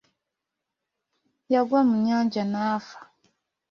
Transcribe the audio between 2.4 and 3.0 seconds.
n'afa.